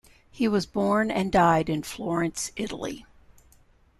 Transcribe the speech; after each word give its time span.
He 0.31 0.47
was 0.47 0.65
born 0.65 1.11
and 1.11 1.31
died 1.31 1.69
in 1.69 1.83
Florence, 1.83 2.51
Italy. 2.55 3.05